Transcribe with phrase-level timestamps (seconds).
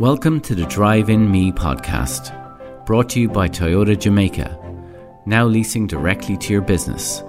[0.00, 2.34] Welcome to the Drive In Me podcast,
[2.86, 4.58] brought to you by Toyota Jamaica,
[5.26, 7.22] now leasing directly to your business,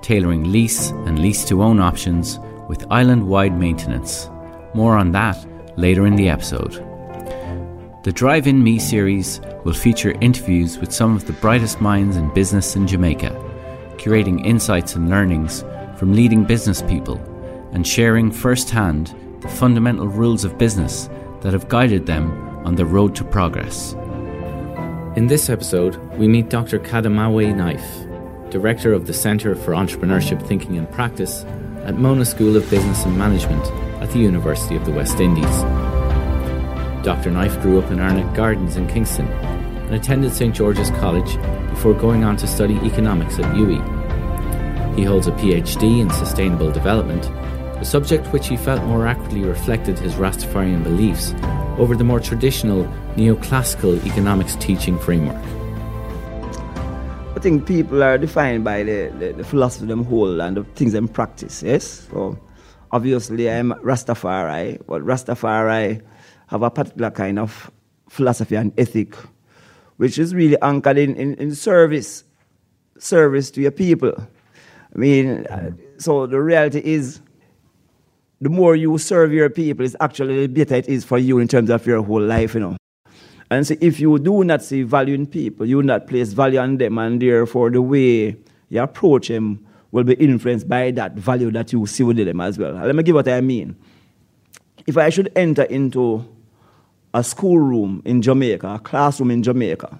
[0.00, 4.30] tailoring lease and lease to own options with island wide maintenance.
[4.72, 5.46] More on that
[5.78, 6.72] later in the episode.
[8.04, 12.32] The Drive In Me series will feature interviews with some of the brightest minds in
[12.32, 13.30] business in Jamaica,
[13.98, 15.62] curating insights and learnings
[15.98, 17.18] from leading business people
[17.72, 22.30] and sharing firsthand the fundamental rules of business that have guided them
[22.66, 23.94] on the road to progress.
[25.16, 26.78] In this episode, we meet Dr.
[26.78, 31.44] Kadamawe Knife, Director of the Centre for Entrepreneurship Thinking and Practice
[31.84, 33.64] at Mona School of Business and Management
[34.02, 35.62] at the University of the West Indies.
[37.04, 37.30] Dr.
[37.30, 40.54] Knife grew up in Arnett Gardens in Kingston and attended St.
[40.54, 41.36] George's College
[41.70, 44.96] before going on to study economics at UWI.
[44.96, 47.24] He holds a PhD in sustainable development
[47.80, 51.34] a subject which he felt more accurately reflected his Rastafarian beliefs
[51.78, 52.84] over the more traditional
[53.16, 55.42] neoclassical economics teaching framework.
[57.36, 60.92] I think people are defined by the, the, the philosophy them hold and the things
[60.92, 62.08] them practice, yes?
[62.10, 62.38] So
[62.90, 66.02] obviously I'm Rastafari, but Rastafari
[66.48, 67.70] have a particular kind of
[68.08, 69.14] philosophy and ethic
[69.98, 72.24] which is really anchored in, in, in service,
[72.98, 74.14] service to your people.
[74.94, 77.20] I mean, uh, so the reality is
[78.40, 81.48] the more you serve your people, it's actually the better it is for you in
[81.48, 82.76] terms of your whole life, you know.
[83.50, 86.76] And so if you do not see value in people, you not place value on
[86.76, 88.36] them, and therefore the way
[88.68, 92.58] you approach them will be influenced by that value that you see within them as
[92.58, 92.74] well.
[92.74, 93.74] Let me give what I mean.
[94.86, 96.28] If I should enter into
[97.14, 99.98] a schoolroom in Jamaica, a classroom in Jamaica,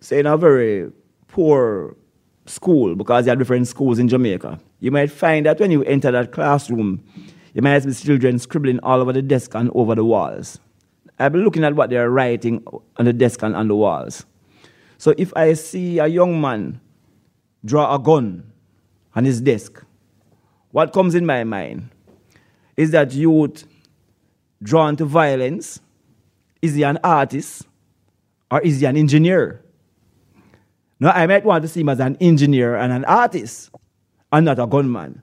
[0.00, 0.92] say in a very
[1.28, 1.96] poor
[2.44, 6.10] school, because there are different schools in Jamaica, you might find that when you enter
[6.10, 7.02] that classroom,
[7.54, 10.58] you might see children scribbling all over the desk and over the walls.
[11.18, 12.64] I've been looking at what they're writing
[12.96, 14.24] on the desk and on the walls.
[14.98, 16.80] So if I see a young man
[17.64, 18.52] draw a gun
[19.14, 19.84] on his desk,
[20.70, 21.90] what comes in my mind
[22.76, 23.64] is that youth
[24.62, 25.80] drawn to violence,
[26.62, 27.66] is he an artist
[28.50, 29.62] or is he an engineer?
[30.98, 33.70] Now, I might want to see him as an engineer and an artist
[34.30, 35.20] and not a gunman.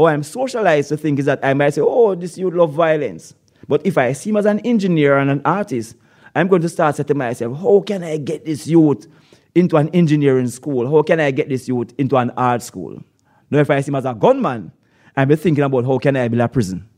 [0.00, 3.34] Or I'm socialized to think is that I might say, oh, this youth love violence.
[3.68, 5.94] But if I see him as an engineer and an artist,
[6.34, 9.06] I'm going to start saying to myself, how can I get this youth
[9.54, 10.90] into an engineering school?
[10.90, 12.98] How can I get this youth into an art school?
[13.50, 14.72] Now, if I see him as a gunman,
[15.14, 16.88] I'm thinking about how can I build a prison.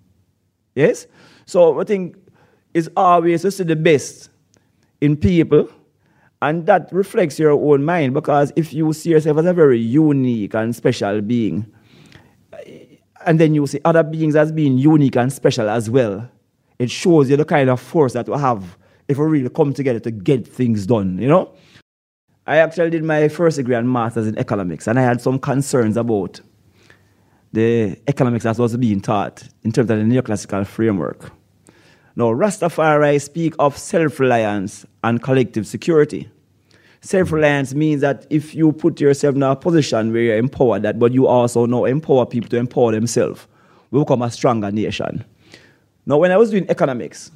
[0.77, 1.09] Yes?
[1.45, 2.17] So I think
[2.73, 4.31] it's always to see the best
[5.01, 5.69] in people,
[6.41, 10.55] and that reflects your own mind because if you see yourself as a very unique
[10.55, 11.67] and special being,
[13.27, 16.29] and then you see other beings as being unique and special as well.
[16.79, 18.77] It shows you the kind of force that we have
[19.09, 21.53] if we really come together to get things done, you know?
[22.47, 25.97] I actually did my first degree and master's in economics, and I had some concerns
[25.97, 26.41] about
[27.53, 31.31] the economics that was being taught in terms of the neoclassical framework.
[32.17, 36.31] Now, Rastafari speak of self-reliance and collective security.
[37.05, 41.13] Self-reliance means that if you put yourself in a position where you empower that, but
[41.13, 43.49] you also now empower people to empower themselves,
[43.91, 45.25] we become a stronger nation.
[46.07, 47.33] Now, when I was doing economics,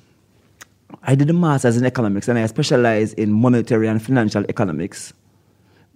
[1.02, 5.12] I did a master's in economics and I specialized in monetary and financial economics,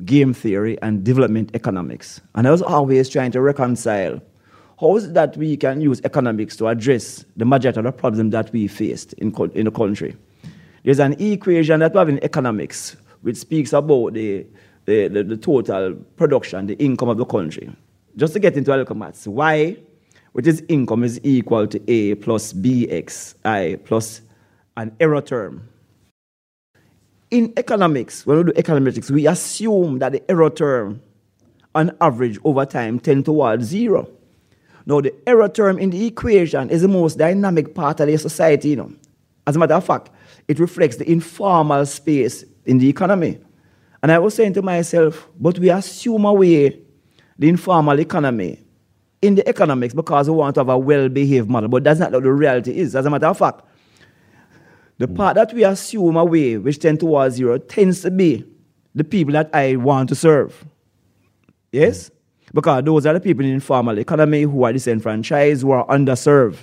[0.05, 2.21] game theory, and development economics.
[2.35, 4.21] And I was always trying to reconcile
[4.81, 8.33] how is it that we can use economics to address the majority of the problems
[8.33, 10.17] that we faced in, in the country.
[10.83, 14.47] There's an equation that we have in economics which speaks about the,
[14.85, 17.71] the, the, the, total production, the income of the country.
[18.17, 19.77] Just to get into a little maths, y,
[20.33, 24.23] which is income, is equal to a plus bxi plus
[24.77, 25.69] an error term.
[27.31, 31.01] In economics, when we do econometrics, we assume that the error term,
[31.75, 34.11] on average, over time, tend towards zero.
[34.87, 38.71] Now, the error term in the equation is the most dynamic part of the society.
[38.71, 38.93] You know.
[39.47, 40.11] As a matter of fact,
[40.49, 43.39] it reflects the informal space in the economy.
[44.03, 46.81] And I was saying to myself, but we assume away
[47.39, 48.61] the informal economy
[49.23, 51.69] in the economics because we want to have a well behaved model.
[51.69, 52.97] But that's not what the reality is.
[52.97, 53.63] As a matter of fact,
[54.99, 55.17] the mm.
[55.17, 58.45] part that we assume away, which tends towards zero, tends to be
[58.95, 60.65] the people that I want to serve.
[61.73, 62.09] Yes?
[62.09, 62.15] Mm.
[62.53, 66.59] Because those are the people in the informal economy who are disenfranchised, who are underserved.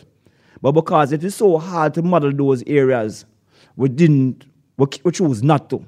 [0.61, 3.25] But because it is so hard to model those areas,
[3.75, 4.45] we didn't,
[4.77, 5.85] we chose not to.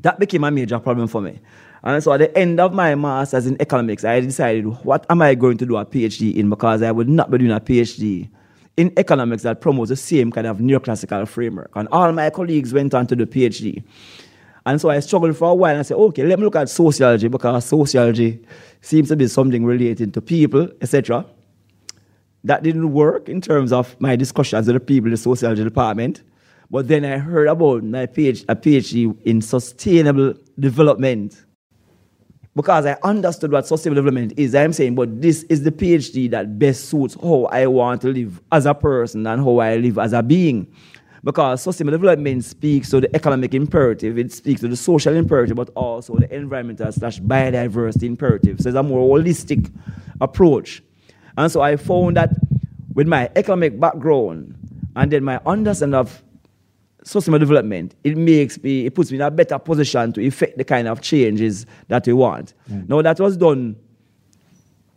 [0.00, 1.40] That became a major problem for me.
[1.82, 5.34] And so at the end of my master's in economics, I decided, what am I
[5.34, 6.48] going to do a PhD in?
[6.48, 8.28] Because I would not be doing a PhD
[8.76, 11.70] in economics that promotes the same kind of neoclassical framework.
[11.74, 13.84] And all my colleagues went on to the PhD.
[14.66, 16.70] And so I struggled for a while and I said, okay, let me look at
[16.70, 18.42] sociology because sociology
[18.80, 21.26] seems to be something relating to people, etc.
[22.44, 26.22] That didn't work in terms of my discussions with the people in the sociology department.
[26.70, 31.44] But then I heard about my PhD, a PhD in sustainable development.
[32.56, 36.58] Because I understood what sustainable development is, I'm saying, but this is the PhD that
[36.58, 40.12] best suits how I want to live as a person and how I live as
[40.12, 40.72] a being.
[41.24, 45.70] Because sustainable development speaks to the economic imperative, it speaks to the social imperative, but
[45.70, 48.60] also the environmental slash biodiversity imperative.
[48.60, 49.72] So it's a more holistic
[50.20, 50.82] approach.
[51.36, 52.30] And so I found that
[52.92, 54.54] with my economic background
[54.94, 56.22] and then my understanding of
[57.04, 60.64] sustainable development, it makes me, it puts me in a better position to effect the
[60.64, 62.54] kind of changes that we want.
[62.70, 62.88] Mm.
[62.88, 63.76] Now that was done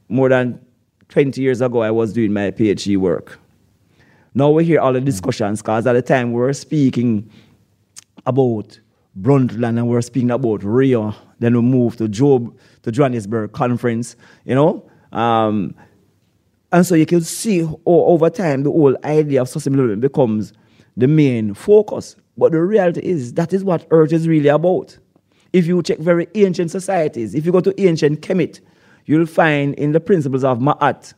[0.09, 0.59] more than
[1.09, 3.39] 20 years ago, I was doing my PhD work.
[4.33, 7.29] Now we hear all the discussions because at the time we were speaking
[8.25, 8.79] about
[9.19, 11.13] Brundtland and we were speaking about Rio.
[11.39, 14.15] Then we moved to Job, to Johannesburg conference,
[14.45, 14.89] you know.
[15.11, 15.75] Um,
[16.71, 20.53] and so you can see over time the whole idea of sustainability becomes
[20.97, 22.15] the main focus.
[22.37, 24.97] But the reality is that is what Earth is really about.
[25.53, 28.59] If you check very ancient societies, if you go to ancient Kemet,
[29.05, 31.13] you'll find in the principles of Ma'at,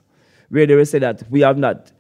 [0.49, 1.91] where they will say that we have not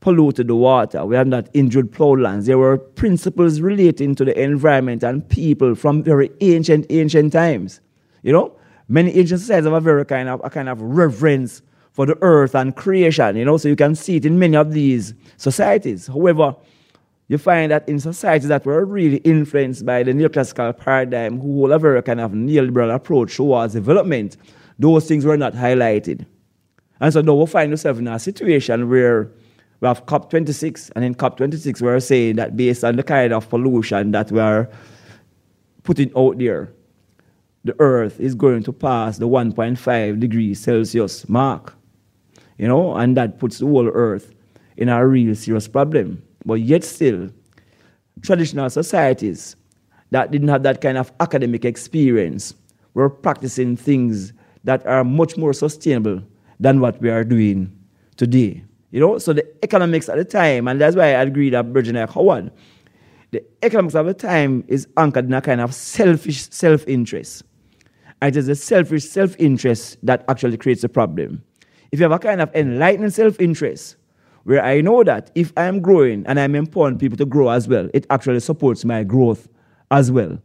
[0.00, 2.44] polluted the water, we have not injured plowlands.
[2.44, 7.80] There were principles relating to the environment and people from very ancient, ancient times.
[8.22, 8.56] You know,
[8.88, 11.62] many ancient societies have a very kind of a kind of reverence
[11.92, 14.72] for the earth and creation, you know, so you can see it in many of
[14.72, 16.06] these societies.
[16.08, 16.54] However,
[17.28, 21.72] you find that in societies that were really influenced by the neoclassical paradigm, who hold
[21.72, 24.36] a very kind of neoliberal approach towards development,
[24.78, 26.26] those things were not highlighted.
[27.00, 29.30] And so now we find ourselves in a situation where
[29.80, 34.10] we have COP26, and in COP26 we're saying that based on the kind of pollution
[34.12, 34.68] that we're
[35.82, 36.72] putting out there,
[37.64, 41.74] the Earth is going to pass the 1.5 degrees Celsius mark
[42.58, 44.32] you know, and that puts the whole earth
[44.76, 46.22] in a real serious problem.
[46.44, 47.30] But yet still,
[48.22, 49.56] traditional societies
[50.10, 52.54] that didn't have that kind of academic experience
[52.94, 54.32] were practicing things
[54.64, 56.22] that are much more sustainable
[56.60, 57.76] than what we are doing
[58.16, 58.62] today.
[58.90, 62.06] You know, so the economics at the time, and that's why I agree that Virginia
[62.06, 62.52] Howard,
[63.32, 67.42] the economics of the time is anchored in a kind of selfish self-interest.
[68.22, 71.42] And It is the selfish self-interest that actually creates the problem
[71.94, 73.94] if you have a kind of enlightened self interest,
[74.44, 77.66] where I know that if I am growing and I'm empowering people to grow as
[77.66, 79.48] well, it actually supports my growth
[79.90, 80.38] as well.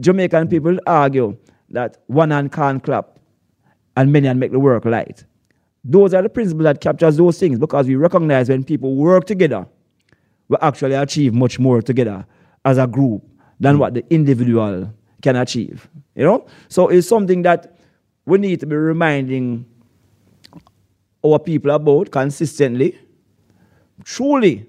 [0.00, 1.36] Jamaican people argue
[1.70, 3.18] that one hand can't clap
[3.96, 5.24] and many hand make the work light.
[5.84, 9.66] Those are the principles that captures those things because we recognize when people work together,
[10.48, 12.24] we actually achieve much more together
[12.64, 13.22] as a group
[13.58, 14.92] than what the individual
[15.22, 15.88] can achieve.
[16.14, 16.46] You know?
[16.68, 17.76] So it's something that
[18.26, 19.66] we need to be reminding
[21.24, 22.98] our people about consistently.
[24.04, 24.66] Truly,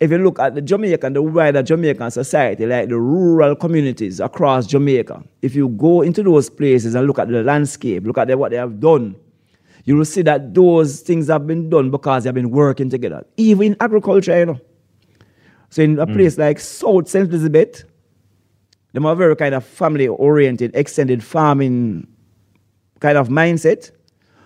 [0.00, 4.66] if you look at the Jamaican, the wider Jamaican society, like the rural communities across
[4.66, 8.50] Jamaica, if you go into those places and look at the landscape, look at what
[8.50, 9.16] they have done,
[9.84, 13.24] you will see that those things have been done because they have been working together.
[13.36, 14.60] Even in agriculture, you know.
[15.70, 16.12] So in a mm.
[16.12, 17.28] place like South St.
[17.28, 17.84] Elizabeth,
[18.92, 22.06] they have a very kind of family-oriented, extended farming
[23.00, 23.90] kind of mindset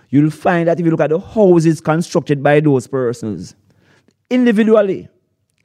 [0.09, 3.55] you'll find that if you look at the houses constructed by those persons,
[4.29, 5.09] individually,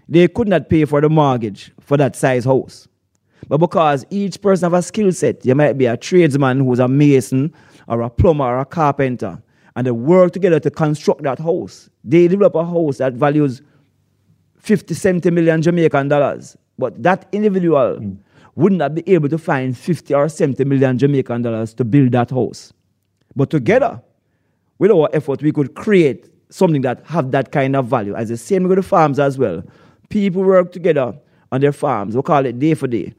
[0.08, 2.88] they could not pay for the mortgage for that size house.
[3.48, 6.88] But because each person have a skill set, you might be a tradesman who's a
[6.88, 7.52] mason
[7.88, 9.42] or a plumber or a carpenter,
[9.74, 11.90] and they work together to construct that house.
[12.04, 13.62] They develop a house that values
[14.58, 16.56] 50, 70 million Jamaican dollars.
[16.78, 18.16] But that individual mm.
[18.54, 22.30] would not be able to find 50 or 70 million Jamaican dollars to build that
[22.30, 22.72] house.
[23.34, 24.00] But together,
[24.78, 28.14] with our effort, we could create something that have that kind of value.
[28.14, 29.62] As the same with the farms as well.
[30.10, 31.16] People work together
[31.50, 32.14] on their farms.
[32.14, 33.14] We call it day for day.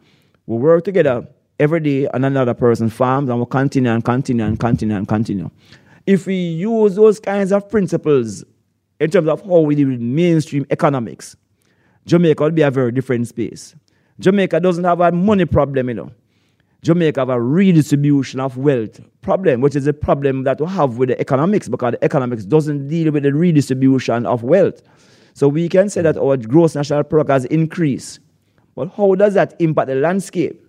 [0.46, 1.28] We work together
[1.60, 5.50] every day on another person's farms and we continue and continue and continue and continue.
[6.06, 8.44] If we use those kinds of principles
[9.00, 11.36] in terms of how we deal with mainstream economics,
[12.06, 13.76] Jamaica would be a very different space.
[14.20, 16.12] Jamaica doesn't have a money problem, you know.
[16.84, 21.10] Jamaica have a redistribution of wealth problem, which is a problem that we have with
[21.10, 24.82] the economics because the economics doesn't deal with the redistribution of wealth.
[25.34, 28.20] So we can say that our gross national product has increased.
[28.76, 30.62] But how does that impact the landscape?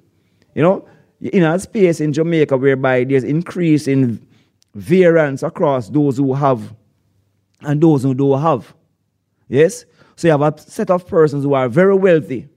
[0.54, 0.88] You know,
[1.21, 4.25] in a space in Jamaica whereby there's increase in
[4.75, 6.75] variance across those who have
[7.62, 8.75] and those who don't have.
[9.49, 9.85] Yes?
[10.16, 12.49] So you have a set of persons who are very wealthy.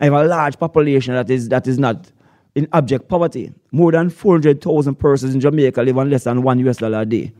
[0.00, 2.10] I have a large population that is, that is not
[2.54, 3.52] in abject poverty.
[3.70, 7.32] More than 400,000 persons in Jamaica live on less than one US dollar a day.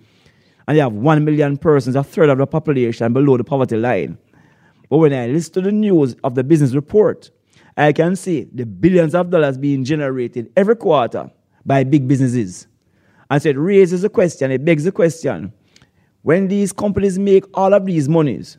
[0.66, 4.16] And you have 1 million persons, a third of the population, below the poverty line.
[4.88, 7.30] But when I listen to the news of the business report,
[7.76, 11.30] I can see the billions of dollars being generated every quarter
[11.64, 12.66] by big businesses.
[13.30, 15.52] And so it raises a question, it begs the question
[16.22, 18.56] when these companies make all of these monies,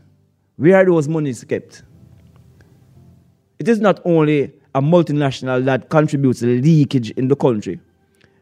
[0.57, 1.83] where are those monies kept?
[3.57, 7.79] It is not only a multinational that contributes leakage in the country.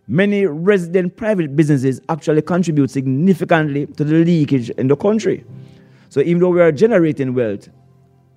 [0.07, 5.45] Many resident private businesses actually contribute significantly to the leakage in the country.
[6.09, 7.69] So even though we are generating wealth,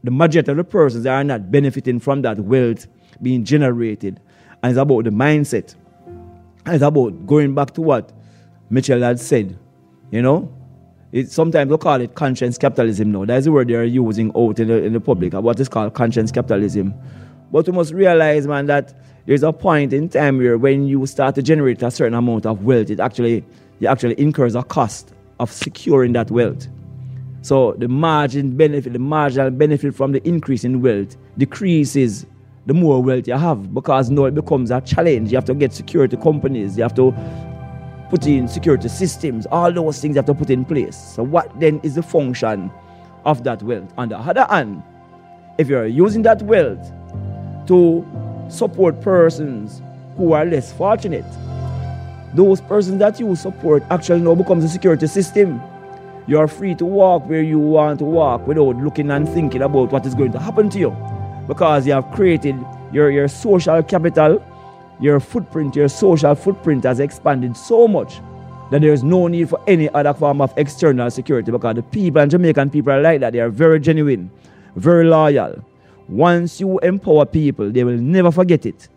[0.05, 2.87] the majority of the persons are not benefiting from that wealth
[3.23, 4.21] being generated.
[4.63, 5.75] And it's about the mindset.
[6.67, 8.13] It's about going back to what
[8.71, 9.59] Mitchell had said.
[10.11, 10.53] You know,
[11.11, 13.25] it, sometimes we call it conscious capitalism now.
[13.25, 16.31] That's the word they're using out in the, in the public, what is called conscious
[16.31, 16.95] capitalism.
[17.55, 18.93] But we must realize, man, that
[19.27, 22.65] there's a point in time where when you start to generate a certain amount of
[22.65, 23.45] wealth, it actually,
[23.79, 26.67] it actually incurs a cost of securing that wealth.
[27.43, 32.27] So the margin benefit, the marginal benefit from the increase in wealth decreases
[32.67, 35.31] the more wealth you have because now it becomes a challenge.
[35.31, 37.15] You have to get security companies, you have to
[38.11, 40.97] put in security systems, all those things you have to put in place.
[40.97, 42.69] So, what then is the function
[43.25, 43.95] of that wealth?
[43.97, 44.83] On the other hand,
[45.57, 46.91] if you're using that wealth
[47.67, 48.05] to
[48.49, 49.83] support persons
[50.17, 51.25] who are less fortunate,
[52.35, 55.61] those persons that you support actually now becomes a security system.
[56.27, 60.07] You're free to walk where you want to walk without looking and thinking about what
[60.07, 60.97] is going to happen to you
[61.47, 62.57] because you have created
[62.93, 64.43] your, your social capital
[65.01, 68.21] your footprint, your social footprint has expanded so much
[68.71, 72.21] that there is no need for any other form of external security because the people
[72.21, 73.33] and Jamaican people are like that.
[73.33, 74.31] They are very genuine,
[74.77, 75.65] very loyal.
[76.09, 78.89] Once you empower people, they will never forget it.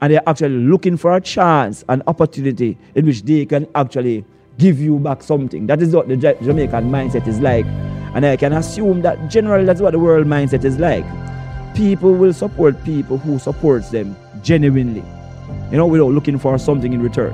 [0.00, 4.24] And they're actually looking for a chance, an opportunity in which they can actually
[4.58, 5.66] give you back something.
[5.66, 7.66] That is what the Jamaican mindset is like.
[8.14, 11.04] And I can assume that generally that's what the world mindset is like.
[11.74, 15.04] People will support people who supports them genuinely
[15.72, 17.32] you know, without looking for something in return.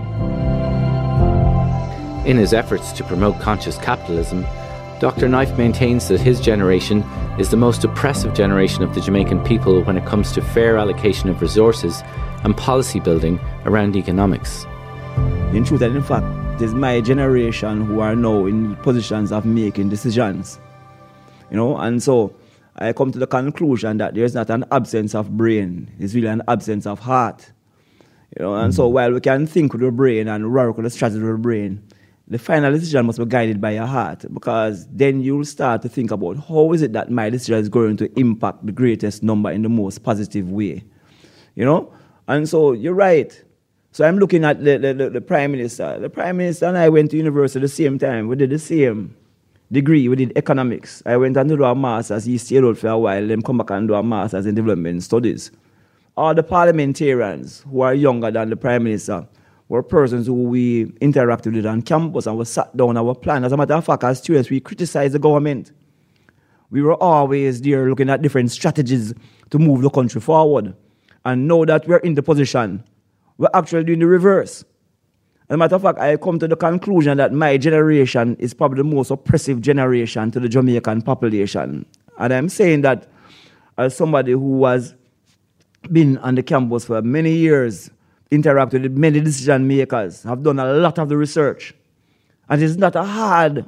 [2.25, 4.45] In his efforts to promote conscious capitalism,
[5.01, 5.29] Dr.
[5.29, 7.03] Knife maintains that his generation
[7.39, 11.31] is the most oppressive generation of the Jamaican people when it comes to fair allocation
[11.31, 12.03] of resources
[12.43, 14.67] and policy building around economics.
[15.53, 16.27] In truth and in fact,
[16.61, 20.59] it is my generation who are now in positions of making decisions.
[21.49, 22.35] You know, and so
[22.75, 26.43] I come to the conclusion that there's not an absence of brain, it's really an
[26.49, 27.53] absence of heart.
[28.37, 28.95] You know, and so mm-hmm.
[28.95, 31.85] while we can think with our brain and work with the strategy with our brain,
[32.29, 36.11] the final decision must be guided by your heart because then you'll start to think
[36.11, 39.63] about how is it that my decision is going to impact the greatest number in
[39.63, 40.85] the most positive way.
[41.55, 41.93] You know?
[42.27, 43.45] And so you're right.
[43.93, 45.99] So I'm looking at the, the, the, Prime Minister.
[45.99, 48.29] The Prime Minister and I went to university at the same time.
[48.29, 49.17] We did the same
[49.73, 50.07] degree.
[50.09, 51.03] We did economics.
[51.07, 52.27] I went and did a master's.
[52.27, 53.27] He stayed out for a while.
[53.27, 55.51] Then come back and do a master's in development studies
[56.19, 59.25] all the parliamentarians who are younger than the Prime Minister
[59.69, 63.45] were persons who we interacted with on campus and we sat down our plan.
[63.45, 65.73] As a matter of fact, as students, we criticized the government.
[66.71, 69.15] We were always there looking at different strategies
[69.51, 70.75] to move the country forward.
[71.25, 72.85] And now that we're in the position,
[73.37, 74.65] we're actually doing the reverse.
[75.51, 78.79] As a matter of fact, I come to the conclusion that my generation is probably
[78.79, 81.87] the most oppressive generation to the Jamaican population.
[82.19, 83.07] And I'm saying that
[83.79, 84.95] as somebody who has
[85.91, 87.91] been on the campus for many years,
[88.31, 91.75] interacted with many decision makers, have done a lot of the research.
[92.49, 93.67] And it's not a hard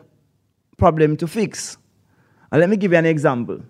[0.77, 1.77] problem to fix.
[2.51, 3.61] And let me give you an example.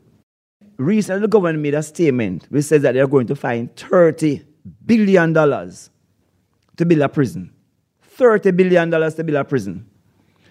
[0.77, 4.45] Recently, the government made a statement which says that they're going to find $30
[4.87, 7.53] billion to build a prison.
[8.17, 9.87] $30 billion to build a prison.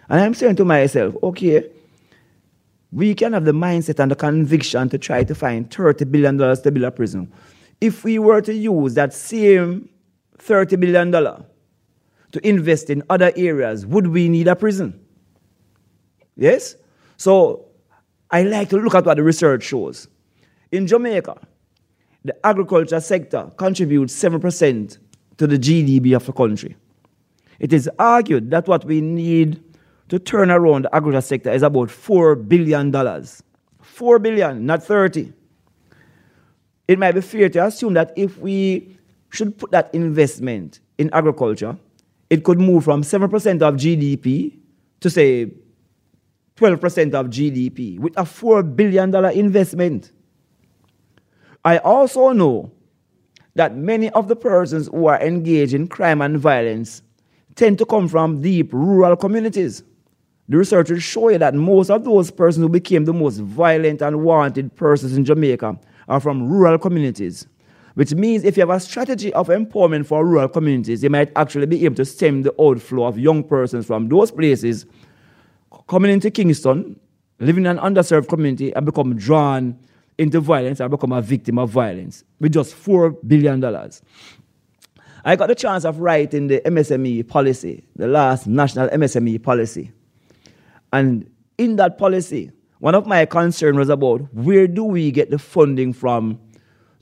[0.08, 1.70] And I'm saying to myself, okay,
[2.92, 6.72] we can have the mindset and the conviction to try to find $30 billion to
[6.72, 7.32] build a prison
[7.82, 9.90] if we were to use that same
[10.40, 15.00] $30 billion to invest in other areas, would we need a prison?
[16.36, 16.76] Yes?
[17.18, 17.66] So
[18.32, 20.08] I like to look at what the research shows.
[20.72, 21.38] In Jamaica,
[22.24, 24.98] the agriculture sector contributes 7%
[25.38, 26.76] to the GDP of the country.
[27.60, 29.64] It is argued that what we need
[30.10, 32.92] to turn around the agriculture sector is about $4 billion.
[33.82, 35.34] 4 billion, not 30
[36.90, 38.98] it might be fair to assume that if we
[39.30, 41.78] should put that investment in agriculture,
[42.30, 44.58] it could move from 7% of GDP
[45.00, 45.52] to say
[46.58, 50.12] 12% of GDP with a $4 billion investment.
[51.64, 52.72] I also know
[53.56, 57.02] that many of the persons who are engaged in crime and violence
[57.56, 59.84] tend to come from deep rural communities.
[60.48, 64.24] The researchers show you that most of those persons who became the most violent and
[64.24, 67.48] wanted persons in Jamaica are from rural communities.
[68.00, 71.66] Which means if you have a strategy of empowerment for rural communities, you might actually
[71.66, 74.86] be able to stem the outflow of young persons from those places
[75.90, 76.98] coming into Kingston,
[77.40, 79.78] living in an underserved community, and become drawn
[80.18, 83.62] into violence and become a victim of violence with just $4 billion.
[85.26, 89.92] I got the chance of writing the MSME policy, the last national MSME policy.
[90.94, 95.38] And in that policy, one of my concerns was about where do we get the
[95.38, 96.40] funding from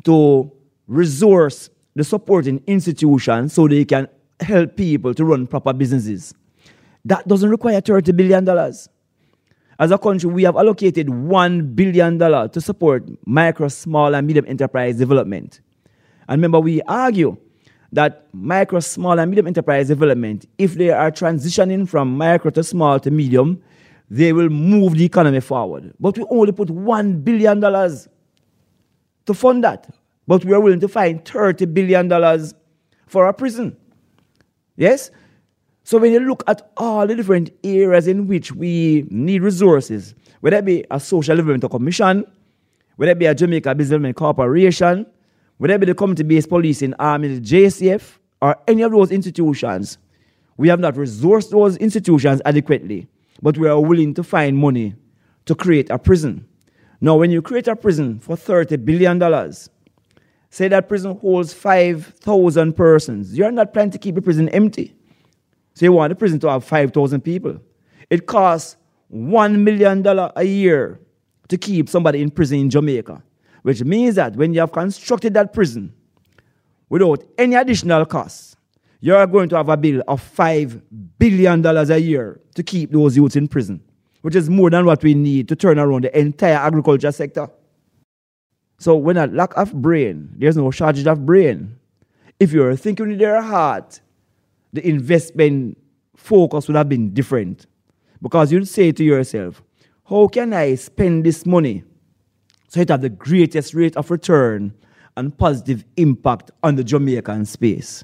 [0.06, 0.52] to
[0.88, 4.08] resource the supporting institutions so they can
[4.40, 6.34] help people to run proper businesses.
[7.06, 8.48] That doesn't require $30 billion.
[9.80, 14.98] As a country, we have allocated $1 billion to support micro, small, and medium enterprise
[14.98, 15.62] development.
[16.28, 17.38] And remember, we argue
[17.92, 23.00] that micro, small, and medium enterprise development, if they are transitioning from micro to small
[23.00, 23.62] to medium,
[24.10, 25.94] they will move the economy forward.
[26.00, 29.90] But we only put $1 billion to fund that.
[30.28, 32.10] But we are willing to find $30 billion
[33.08, 33.78] for a prison.
[34.76, 35.10] Yes?
[35.84, 40.58] So when you look at all the different areas in which we need resources, whether
[40.58, 42.26] it be a social development commission,
[42.98, 45.06] whether it be a Jamaica Business Corporation,
[45.58, 49.98] whether it be the community-based policing army, the JCF, or any of those institutions,
[50.58, 53.08] we have not resourced those institutions adequately,
[53.42, 54.94] but we are willing to find money
[55.46, 56.46] to create a prison.
[57.00, 59.20] Now, when you create a prison for $30 billion,
[60.50, 64.96] say that prison holds 5,000 persons, you're not planning to keep the prison empty.
[65.74, 67.60] So you want the prison to have 5,000 people.
[68.10, 68.78] It costs
[69.14, 71.00] $1 million a year
[71.50, 73.24] to keep somebody in prison in Jamaica,
[73.62, 75.94] which means that when you have constructed that prison
[76.90, 78.56] without any additional costs,
[79.00, 80.82] you're going to have a bill of $5
[81.20, 83.82] billion a year to keep those youths in prison,
[84.22, 87.48] which is more than what we need to turn around the entire agriculture sector.
[88.80, 91.78] So when a lack of brain, there's no shortage of brain.
[92.40, 94.00] If you're thinking with your heart,
[94.72, 95.78] the investment
[96.16, 97.66] focus would have been different.
[98.22, 99.64] Because you'd say to yourself,
[100.06, 101.84] how can I spend this money
[102.68, 104.74] so it have the greatest rate of return
[105.16, 108.04] and positive impact on the Jamaican space?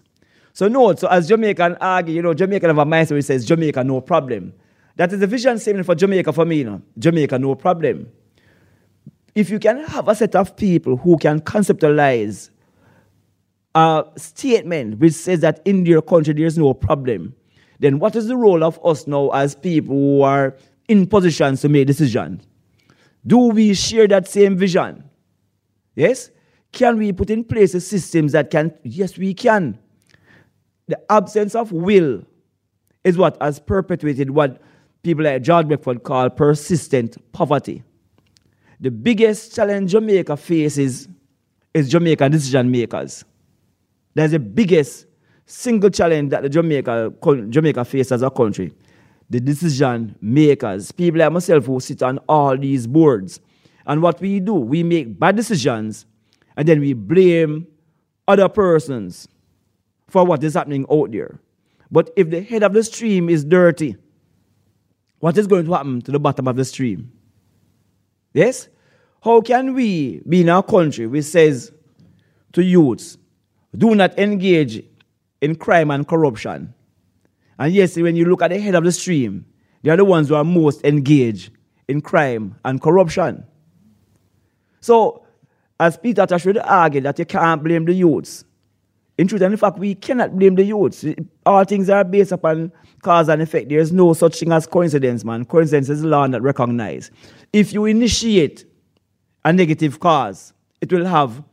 [0.53, 3.83] So note, so as Jamaican argue, you know, Jamaican have a mindset which says Jamaica
[3.83, 4.53] no problem.
[4.95, 6.81] That is the vision statement for Jamaica for me, you know.
[6.99, 8.07] Jamaica no problem.
[9.35, 12.49] If you can have a set of people who can conceptualize
[13.75, 17.35] a statement which says that in their country there's no problem,
[17.79, 20.55] then what is the role of us now as people who are
[20.87, 22.45] in positions to make decisions?
[23.25, 25.03] Do we share that same vision?
[25.95, 26.29] Yes?
[26.71, 28.73] Can we put in place systems that can?
[28.83, 29.79] Yes, we can.
[30.87, 32.23] The absence of will
[33.03, 34.61] is what has perpetuated what
[35.03, 37.83] people like George Beckford call persistent poverty.
[38.83, 41.07] The biggest challenge Jamaica faces
[41.73, 43.23] is Jamaican decision makers.
[44.13, 45.05] That's the biggest
[45.45, 47.13] single challenge that the Jamaica,
[47.47, 48.73] Jamaica faces as a country.
[49.29, 53.39] The decision makers, people like myself who sit on all these boards.
[53.85, 56.05] And what we do, we make bad decisions
[56.57, 57.65] and then we blame
[58.27, 59.29] other persons
[60.09, 61.39] for what is happening out there.
[61.89, 63.95] But if the head of the stream is dirty,
[65.19, 67.13] what is going to happen to the bottom of the stream?
[68.33, 68.67] Yes?
[69.23, 71.71] How can we be in our country which says
[72.53, 73.17] to youths,
[73.75, 74.83] do not engage
[75.41, 76.73] in crime and corruption.
[77.59, 79.45] And yes, when you look at the head of the stream,
[79.81, 81.51] they are the ones who are most engaged
[81.87, 83.45] in crime and corruption.
[84.79, 85.25] So,
[85.79, 88.45] as Peter Tosh would argue that you can't blame the youths,
[89.17, 91.05] in truth and in fact, we cannot blame the youths.
[91.45, 93.69] All things are based upon cause and effect.
[93.69, 95.45] There is no such thing as coincidence, man.
[95.45, 97.11] Coincidence is law not recognized.
[97.51, 98.65] If you initiate
[99.45, 101.43] a negative cause, it will have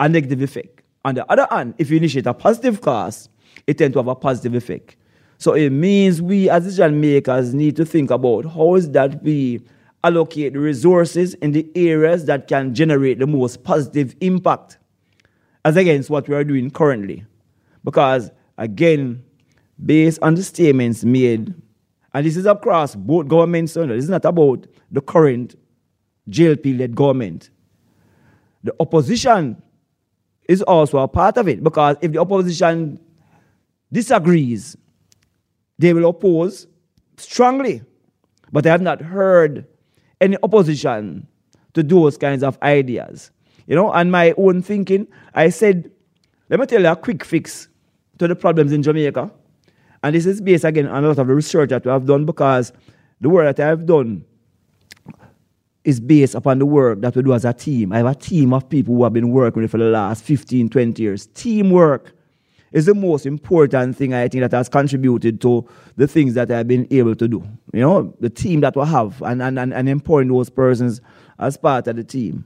[0.00, 0.82] a negative effect.
[1.04, 3.28] On the other hand, if you initiate a positive cause,
[3.66, 4.96] it tends to have a positive effect.
[5.38, 9.60] So it means we as decision makers need to think about how is that we
[10.02, 14.78] allocate the resources in the areas that can generate the most positive impact
[15.64, 17.24] as against what we are doing currently.
[17.82, 19.22] Because again,
[19.84, 21.54] based on the statements made,
[22.12, 25.56] and this is across both governments, this is not about the current
[26.30, 27.50] JLP led government.
[28.62, 29.62] The opposition
[30.48, 32.98] is also a part of it because if the opposition
[33.92, 34.76] disagrees,
[35.78, 36.66] they will oppose
[37.16, 37.82] strongly.
[38.52, 39.66] But I have not heard
[40.20, 41.26] any opposition
[41.74, 43.30] to those kinds of ideas.
[43.66, 45.90] You know, and my own thinking, I said,
[46.48, 47.68] let me tell you a quick fix
[48.18, 49.30] to the problems in Jamaica.
[50.02, 52.26] And this is based again on a lot of the research that we have done
[52.26, 52.72] because
[53.20, 54.24] the work that I have done
[55.84, 57.92] is based upon the work that we do as a team.
[57.92, 60.70] I have a team of people who have been working with for the last 15,
[60.70, 61.26] 20 years.
[61.34, 62.12] Teamwork
[62.72, 66.66] is the most important thing I think that has contributed to the things that I've
[66.66, 67.46] been able to do.
[67.72, 71.00] You know, the team that we have and, and, and, and employing those persons
[71.38, 72.44] as part of the team.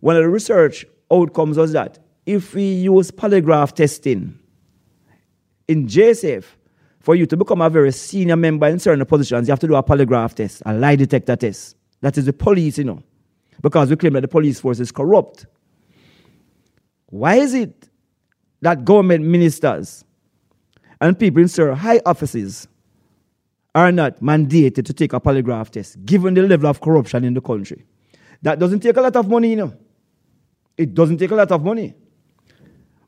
[0.00, 4.38] One of the research outcomes was that if we use polygraph testing
[5.68, 6.44] in JCF,
[7.04, 9.74] for you to become a very senior member in certain positions, you have to do
[9.74, 11.76] a polygraph test, a lie detector test.
[12.04, 13.02] That is the police, you know,
[13.62, 15.46] because we claim that the police force is corrupt.
[17.06, 17.88] Why is it
[18.60, 20.04] that government ministers
[21.00, 22.68] and people in certain high offices
[23.74, 27.40] are not mandated to take a polygraph test, given the level of corruption in the
[27.40, 27.86] country?
[28.42, 29.74] That doesn't take a lot of money, you know.
[30.76, 31.94] It doesn't take a lot of money.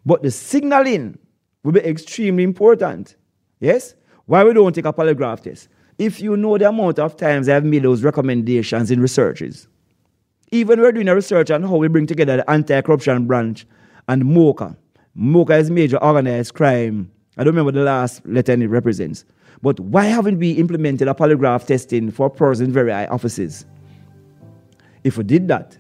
[0.07, 1.19] But the signaling
[1.63, 3.17] will be extremely important.
[3.61, 3.95] Yes?
[4.25, 5.69] Why we don't take a polygraph test?
[5.99, 9.69] If you know the amount of times I've made those recommendations in researches,
[10.53, 13.67] even we're doing a research on how we bring together the anti-corruption branch
[14.09, 14.77] and MOCA.
[15.19, 17.11] MOCA is major organized crime.
[17.37, 19.25] I don't remember the last letter it represents.
[19.63, 23.65] But why haven't we implemented a polygraph testing for persons in very high offices?
[25.03, 25.77] If we did that,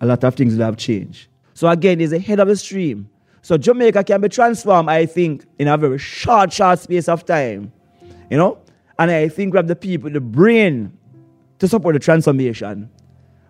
[0.00, 1.28] a lot of things would have changed.
[1.54, 3.08] So again, it's ahead of the stream.
[3.42, 7.72] So Jamaica can be transformed, I think, in a very short, short space of time.
[8.30, 8.58] You know?
[8.98, 10.96] And I think we have the people, the brain
[11.58, 12.90] to support the transformation.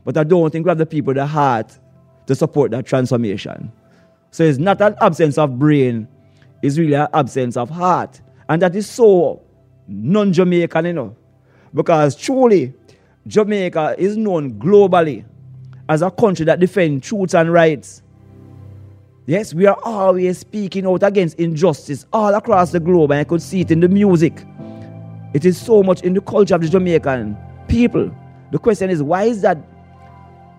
[0.05, 1.79] But I don't think we have the people, the heart
[2.27, 3.73] to support that transformation.
[4.31, 6.09] So it's not an absence of brain,
[6.63, 8.21] it's really an absence of heart.
[8.49, 9.43] And that is so
[9.87, 11.17] non Jamaican, you know.
[11.73, 12.73] Because truly,
[13.27, 15.25] Jamaica is known globally
[15.89, 18.03] as a country that defends truth and rights.
[19.27, 23.41] Yes, we are always speaking out against injustice all across the globe, and I could
[23.41, 24.45] see it in the music.
[25.35, 28.09] It is so much in the culture of the Jamaican people.
[28.53, 29.59] The question is, why is that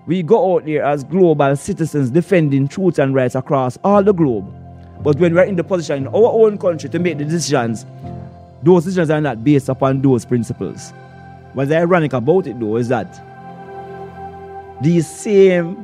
[0.06, 4.54] we go out there as global citizens defending truth and rights across all the globe?
[5.02, 7.86] But when we're in the position in our own country to make the decisions,
[8.64, 10.92] those decisions are not based upon those principles.
[11.54, 13.22] What's ironic about it though is that
[14.82, 15.78] these same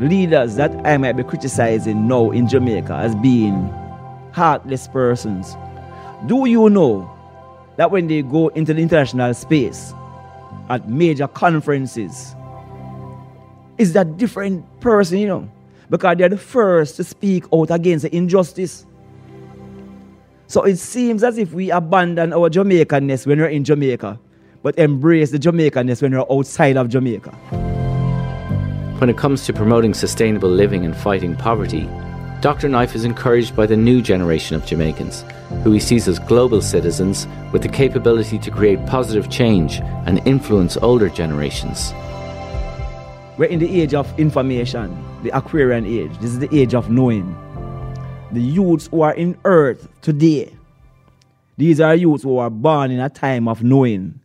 [0.00, 3.68] leaders that I might be criticizing now in Jamaica as being
[4.30, 5.56] heartless persons,
[6.26, 7.10] do you know
[7.80, 9.94] that when they go into the international space
[10.68, 12.36] at major conferences,
[13.78, 15.50] is that different person, you know,
[15.88, 18.84] because they're the first to speak out against the injustice.
[20.46, 24.20] So it seems as if we abandon our Jamaicanness when we're in Jamaica,
[24.62, 27.30] but embrace the Jamaicanness when we're outside of Jamaica.
[28.98, 31.88] When it comes to promoting sustainable living and fighting poverty,
[32.40, 32.70] Dr.
[32.70, 35.26] Knife is encouraged by the new generation of Jamaicans,
[35.62, 40.78] who he sees as global citizens with the capability to create positive change and influence
[40.78, 41.92] older generations.
[43.36, 46.16] We're in the age of information, the Aquarian age.
[46.20, 47.36] This is the age of knowing.
[48.32, 50.50] The youths who are in earth today,
[51.58, 54.18] these are youths who are born in a time of knowing.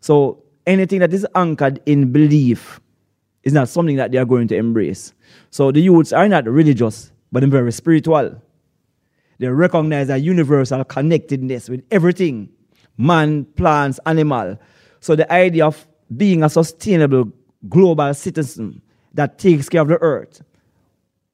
[0.00, 2.80] So anything that is anchored in belief
[3.44, 5.14] is not something that they are going to embrace.
[5.50, 8.40] So the youths are not religious, but they're very spiritual.
[9.38, 12.50] They recognize a universal connectedness with everything
[12.98, 14.58] man, plants, animal.
[15.00, 17.32] So the idea of being a sustainable
[17.68, 18.82] global citizen
[19.14, 20.42] that takes care of the earth.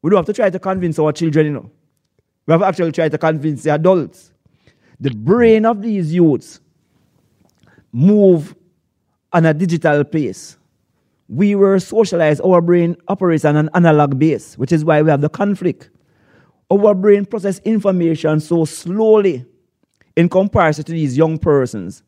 [0.03, 1.71] We don't have to try to convince our children, you know.
[2.47, 4.33] We have actually tried to convince the adults.
[5.01, 6.61] The brain of these youths
[7.93, 8.55] move
[9.33, 10.58] on a digital pace
[11.29, 15.21] we were socialized, our brain operates on an analog base, which is why we have
[15.21, 15.91] the conflict.
[16.71, 19.45] Our brain processes information so slowly
[20.17, 22.03] in comparison to these young persons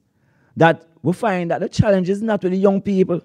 [0.57, 3.21] that we find that the challenge is not with the young people,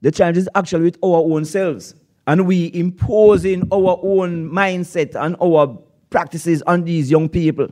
[0.00, 1.94] the challenge is actually with our own selves.
[2.26, 5.78] And we imposing our own mindset and our
[6.10, 7.68] practices on these young people.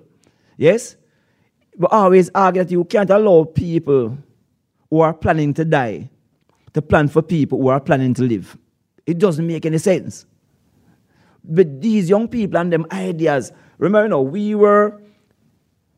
[0.56, 0.96] Yes?
[1.76, 4.18] We always argue that you can't allow people
[4.90, 6.10] who are planning to die
[6.74, 8.56] to plan for people who are planning to live.
[9.06, 10.26] It doesn't make any sense.
[11.44, 15.00] But these young people and them ideas, remember, you know, we were,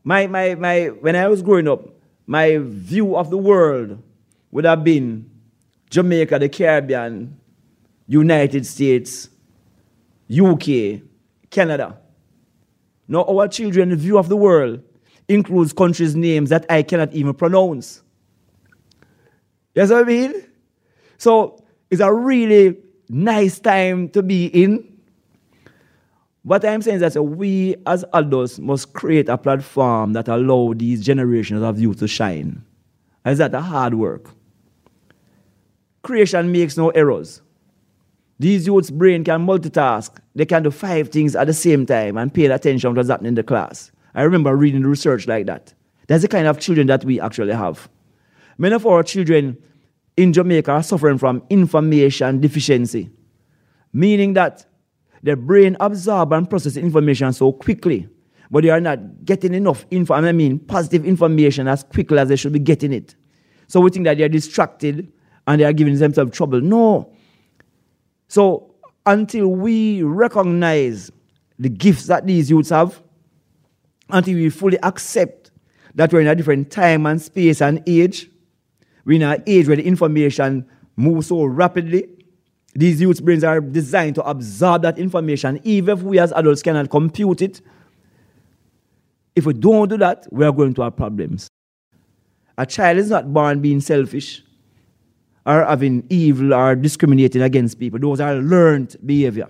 [0.03, 1.87] my, my, my, when I was growing up,
[2.25, 4.01] my view of the world
[4.51, 5.29] would have been
[5.89, 7.37] Jamaica, the Caribbean,
[8.07, 9.29] United States,
[10.31, 11.01] UK,
[11.49, 11.97] Canada.
[13.07, 14.81] Now, our children's view of the world
[15.27, 18.01] includes countries' names that I cannot even pronounce.
[19.75, 20.50] Yes, I mean?
[21.21, 24.91] So it's a really nice time to be in.
[26.41, 31.05] What I'm saying is that we as adults must create a platform that allow these
[31.05, 32.63] generations of youth to shine.
[33.23, 34.31] Is that a hard work?
[36.01, 37.43] Creation makes no errors.
[38.39, 40.17] These youth's brain can multitask.
[40.33, 43.29] They can do five things at the same time and pay attention to what's happening
[43.29, 43.91] in the class.
[44.15, 45.75] I remember reading research like that.
[46.07, 47.87] That's the kind of children that we actually have.
[48.57, 49.59] Many of our children
[50.17, 53.09] in Jamaica are suffering from information deficiency,
[53.93, 54.65] meaning that
[55.23, 58.07] their brain absorb and process information so quickly,
[58.49, 60.13] but they are not getting enough info.
[60.13, 63.15] I mean, positive information as quickly as they should be getting it.
[63.67, 65.11] So we think that they are distracted
[65.47, 66.59] and they are giving themselves trouble.
[66.59, 67.13] No.
[68.27, 71.11] So until we recognize
[71.57, 73.01] the gifts that these youths have,
[74.09, 75.51] until we fully accept
[75.95, 78.29] that we're in a different time and space and age,
[79.05, 82.07] we're in an age where the information moves so rapidly
[82.73, 86.89] these youth brains are designed to absorb that information, even if we as adults cannot
[86.89, 87.61] compute it.
[89.35, 91.47] If we don't do that, we are going to have problems.
[92.57, 94.43] A child is not born being selfish
[95.45, 97.99] or having evil or discriminating against people.
[97.99, 99.49] Those are learned behavior.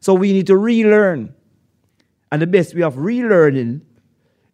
[0.00, 1.34] So we need to relearn.
[2.32, 3.82] And the best way of relearning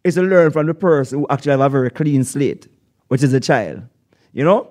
[0.04, 2.66] is to learn from the person who actually have a very clean slate,
[3.08, 3.82] which is a child.
[4.32, 4.68] You know?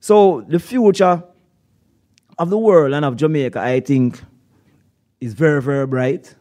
[0.00, 1.22] So the future
[2.38, 4.22] of the world and of Jamaica, I think,
[5.20, 6.34] is very, very bright.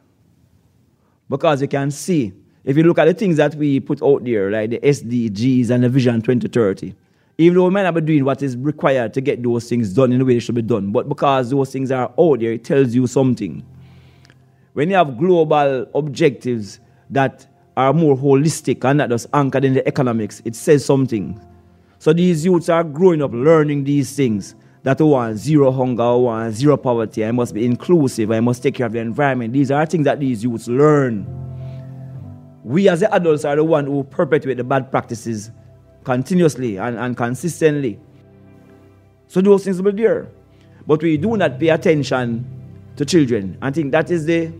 [1.29, 2.33] Because you can see,
[2.63, 5.83] if you look at the things that we put out there, like the SDGs and
[5.83, 6.93] the Vision 2030,
[7.37, 10.11] even though we might not be doing what is required to get those things done
[10.11, 12.63] in the way they should be done, but because those things are out there, it
[12.63, 13.65] tells you something.
[14.73, 19.87] When you have global objectives that are more holistic and not just anchored in the
[19.87, 21.39] economics, it says something.
[21.99, 26.15] So these youths are growing up learning these things that I want zero hunger, I
[26.15, 29.53] want zero poverty, I must be inclusive, I must take care of the environment.
[29.53, 31.25] These are things that these youths learn.
[32.63, 35.51] We as the adults are the ones who perpetuate the bad practices
[36.03, 37.99] continuously and, and consistently.
[39.27, 40.27] So those things will be there.
[40.85, 42.45] But we do not pay attention
[42.97, 43.57] to children.
[43.61, 44.51] I think that is the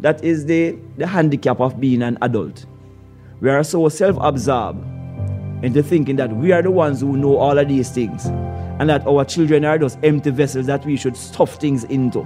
[0.00, 2.66] that is the, the handicap of being an adult.
[3.40, 4.84] We are so self-absorbed
[5.64, 8.26] into thinking that we are the ones who know all of these things
[8.78, 12.20] and that our children are those empty vessels that we should stuff things into.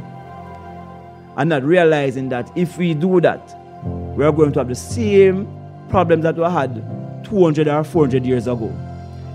[1.36, 3.56] And not realizing that if we do that,
[4.16, 5.48] we are going to have the same
[5.88, 8.74] problems that we had 200 or 400 years ago.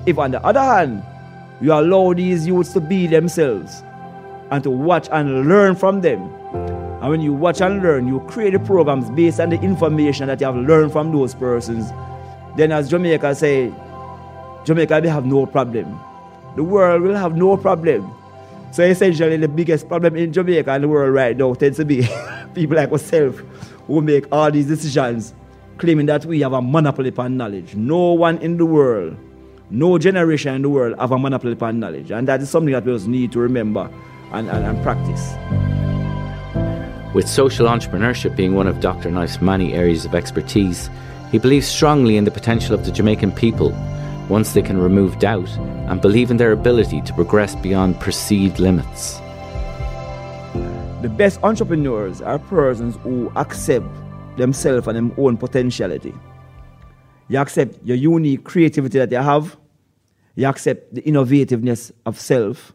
[0.05, 1.03] If, on the other hand,
[1.61, 3.81] you allow these youths to be themselves
[4.51, 6.29] and to watch and learn from them,
[7.05, 10.41] and when you watch and learn, you create the programs based on the information that
[10.41, 11.91] you have learned from those persons,
[12.57, 13.71] then as Jamaica say,
[14.65, 15.99] Jamaica, they have no problem
[16.55, 18.11] the world will have no problem.
[18.71, 22.07] So essentially, the biggest problem in Jamaica and the world right now tends to be
[22.55, 23.41] people like ourselves
[23.87, 25.33] who make all these decisions,
[25.77, 27.75] claiming that we have a monopoly upon knowledge.
[27.75, 29.15] No one in the world,
[29.69, 32.11] no generation in the world have a monopoly upon knowledge.
[32.11, 33.89] And that is something that we just need to remember
[34.31, 35.74] and, and, and practice.
[37.15, 39.09] With social entrepreneurship being one of Dr.
[39.09, 40.89] Knife's many areas of expertise,
[41.31, 43.71] he believes strongly in the potential of the Jamaican people
[44.27, 45.47] once they can remove doubt
[45.87, 49.21] and believe in their ability to progress beyond perceived limits.
[51.01, 53.87] The best entrepreneurs are persons who accept
[54.35, 56.13] themselves and their own potentiality.
[57.29, 59.55] You accept your unique creativity that you have.
[60.35, 62.74] You accept the innovativeness of self.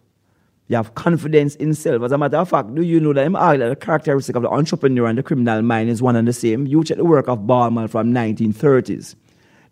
[0.71, 2.01] You have confidence in self.
[2.05, 5.19] As a matter of fact, do you know that the characteristic of the entrepreneur and
[5.19, 6.65] the criminal mind is one and the same?
[6.65, 9.17] You check the work of Ballmer from 1930s.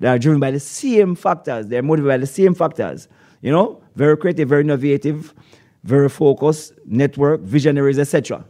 [0.01, 1.69] They are driven by the same factors.
[1.69, 3.07] They're motivated by the same factors.
[3.43, 5.35] You know, very creative, very innovative,
[5.85, 8.45] very focused, network, visionaries, etc.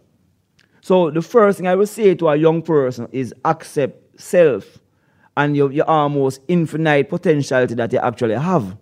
[0.80, 4.78] So the first thing I would say to a young person is accept self
[5.36, 8.74] and your, your almost infinite potentiality that you actually have.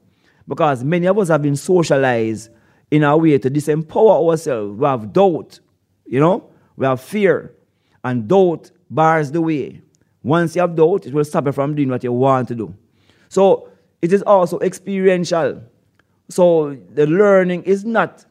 [0.47, 2.51] Because many of us have been socialized
[2.91, 4.79] in a way to disempower ourselves.
[4.79, 5.61] We have doubt,
[6.07, 7.55] you know, we have fear,
[8.05, 9.83] and doubt bars the way.
[10.23, 12.75] Once you have doubt, it will stop you from doing what you want to do.
[13.29, 13.69] So
[14.03, 15.63] it is also experiential.
[16.29, 18.25] So the learning is not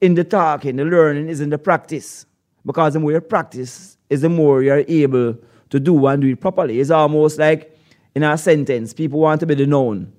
[0.00, 2.26] in the talking, the learning is in the practice.
[2.64, 5.36] Because the more you practice, is the more you're able
[5.70, 6.80] to do and do it properly.
[6.80, 7.76] It's almost like
[8.14, 10.12] in a sentence, people want to be the noun,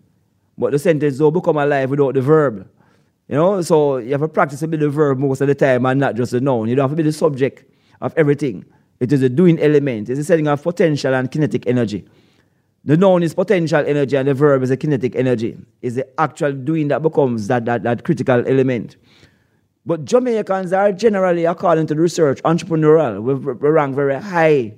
[0.58, 2.67] but the sentence don't become alive without the verb.
[3.27, 5.86] You know, so you have to practice to be the verb most of the time
[5.86, 6.67] and not just the noun.
[6.67, 7.63] You don't have to be the subject
[8.01, 8.65] of everything.
[8.99, 10.10] It is a doing element.
[10.10, 12.05] It's a setting of potential and kinetic energy.
[12.84, 15.57] The noun is potential energy and the verb is a kinetic energy.
[15.81, 18.97] Is the actual doing that becomes that, that, that critical element.
[19.86, 23.21] But Jamaicans are generally, according to the research, entrepreneurial.
[23.21, 24.75] We, we rank very high.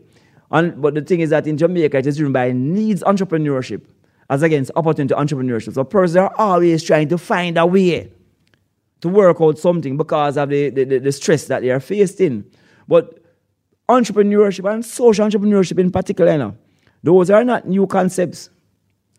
[0.51, 3.83] And, but the thing is that in Jamaica, it is driven by needs entrepreneurship
[4.29, 5.73] as against opportunity entrepreneurship.
[5.73, 8.11] So persons are always trying to find a way
[9.03, 12.45] to work out something because of the, the, the stress that they are facing.
[12.87, 13.19] But
[13.89, 16.57] entrepreneurship and social entrepreneurship in particular, you know,
[17.03, 18.49] those are not new concepts.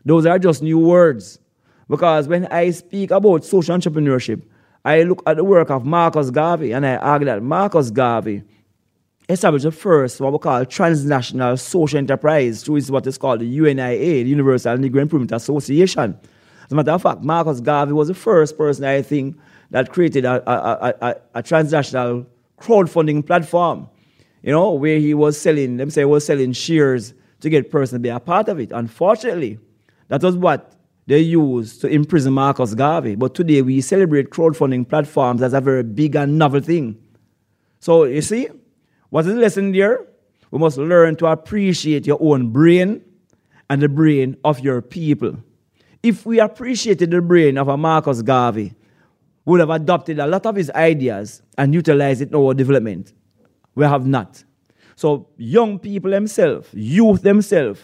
[0.06, 1.38] Those are just new words.
[1.86, 4.42] Because when I speak about social entrepreneurship,
[4.86, 8.42] I look at the work of Marcus Garvey and I argue that Marcus Garvey
[9.28, 14.24] established the first what we call transnational social enterprise through what is called the UNIA,
[14.24, 16.18] the Universal Negro Improvement Association.
[16.64, 19.36] As a matter of fact, Marcus Garvey was the first person I think
[19.74, 22.24] that created a, a, a, a transnational
[22.60, 23.88] crowdfunding platform,
[24.40, 27.96] you know, where he was selling, let me say, was selling shares to get person
[27.96, 28.70] to be a part of it.
[28.70, 29.58] Unfortunately,
[30.06, 30.76] that was what
[31.08, 33.16] they used to imprison Marcus Garvey.
[33.16, 36.96] But today we celebrate crowdfunding platforms as a very big and novel thing.
[37.80, 38.46] So you see,
[39.10, 40.06] what is the lesson there?
[40.52, 43.02] We must learn to appreciate your own brain
[43.68, 45.36] and the brain of your people.
[46.00, 48.74] If we appreciated the brain of a Marcus Garvey,
[49.44, 53.12] would have adopted a lot of his ideas and utilized it in our development.
[53.74, 54.42] We have not.
[54.96, 57.80] So young people themselves, youth themselves,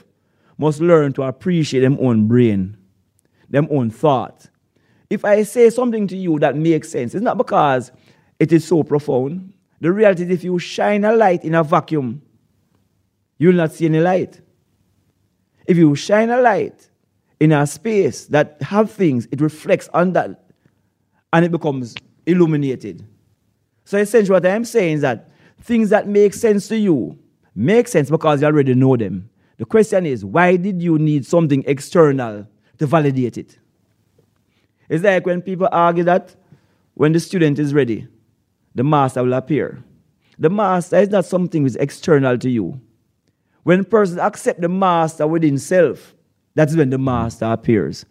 [0.57, 2.77] must learn to appreciate their own brain,
[3.49, 4.49] their own thought.
[5.09, 7.91] If I say something to you that makes sense, it's not because
[8.39, 9.53] it is so profound.
[9.81, 12.23] The reality is if you shine a light in a vacuum,
[13.39, 14.41] you'll not see any light.
[15.67, 16.91] If you shine a light
[17.41, 20.50] in a space that have things, it reflects on that
[21.33, 21.95] and it becomes
[22.27, 23.07] illuminated.
[23.85, 25.31] So essentially what I'm saying is that
[25.63, 27.19] things that make sense to you
[27.55, 29.29] make sense because you already know them.
[29.59, 32.47] The question is, why did you need something external
[32.79, 33.59] to validate it?
[34.89, 36.35] It's like when people argue that
[36.95, 38.09] when the student is ready,
[38.75, 39.83] the master will appear.
[40.39, 42.81] The master is not something which is external to you.
[43.63, 46.15] When persons accept the master within self,
[46.55, 48.07] that's when the master appears.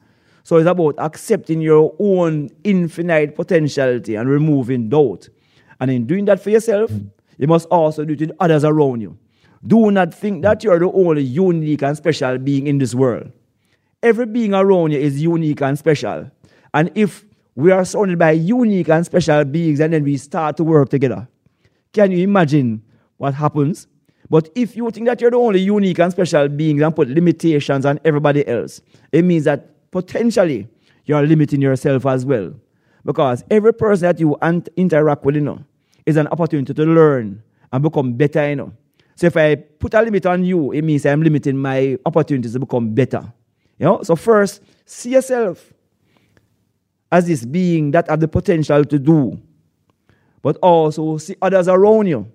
[0.49, 5.29] So it's about accepting your own infinite potentiality and removing doubt.
[5.79, 6.89] And in doing that for yourself,
[7.37, 9.15] you must also do it with others around you.
[9.67, 13.31] Do not think that you're the only unique and special being in this world.
[14.01, 16.31] Every being around you is unique and special.
[16.73, 20.63] And if we are surrounded by unique and special beings and then we start to
[20.63, 21.27] work together,
[21.93, 22.81] can you imagine
[23.17, 23.85] what happens?
[24.31, 27.85] But if you think that you're the only unique and special being and put limitations
[27.85, 28.81] on everybody else,
[29.11, 30.67] it means that potentially
[31.05, 32.53] you're limiting yourself as well.
[33.05, 34.37] Because every person that you
[34.75, 35.63] interact with, you know,
[36.05, 38.73] is an opportunity to learn and become better, you know.
[39.15, 42.59] So if I put a limit on you, it means I'm limiting my opportunities to
[42.59, 43.33] become better.
[43.77, 44.03] You know?
[44.03, 45.73] So first, see yourself
[47.11, 49.37] as this being that have the potential to do,
[50.41, 52.31] but also see others around you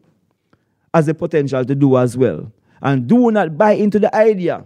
[0.93, 2.53] as the potential to do as well.
[2.83, 4.65] And do not buy into the idea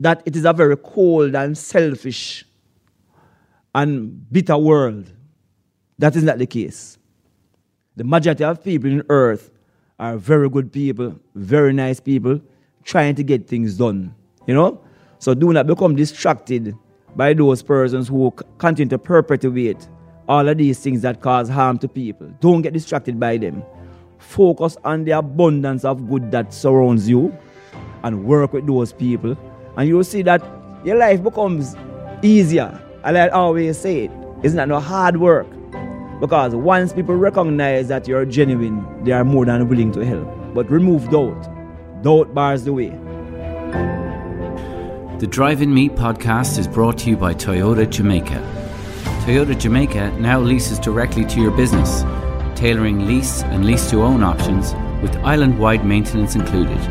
[0.00, 2.44] that it is a very cold and selfish
[3.74, 5.12] and bitter world.
[5.98, 6.98] That is not the case.
[7.96, 9.50] The majority of people in earth
[9.98, 12.40] are very good people, very nice people,
[12.84, 14.14] trying to get things done.
[14.46, 14.80] You know?
[15.18, 16.74] So do not become distracted
[17.14, 19.86] by those persons who continue to perpetuate
[20.26, 22.28] all of these things that cause harm to people.
[22.40, 23.62] Don't get distracted by them.
[24.18, 27.36] Focus on the abundance of good that surrounds you
[28.02, 29.36] and work with those people.
[29.76, 30.42] And you'll see that
[30.84, 31.76] your life becomes
[32.22, 32.80] easier.
[33.04, 34.10] And I always say it,
[34.42, 35.46] it's not no hard work.
[36.20, 40.28] Because once people recognize that you're genuine, they are more than willing to help.
[40.54, 41.48] But remove doubt.
[42.02, 42.90] Doubt bars the way.
[45.18, 48.40] The Drive In Me podcast is brought to you by Toyota Jamaica.
[49.24, 52.02] Toyota Jamaica now leases directly to your business,
[52.58, 56.82] tailoring lease and lease to own options with island wide maintenance included.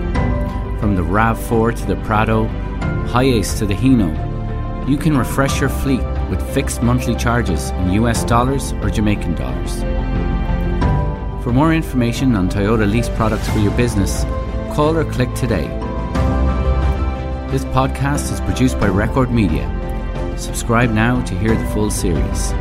[0.80, 2.48] From the RAV4 to the Prado,
[3.10, 4.10] Hiace to the Hino,
[4.88, 9.82] you can refresh your fleet with fixed monthly charges in US dollars or Jamaican dollars.
[11.43, 14.24] For more information on Toyota lease products for your business,
[14.74, 15.68] call or click today.
[17.51, 19.68] This podcast is produced by Record Media.
[20.38, 22.53] Subscribe now to hear the full series.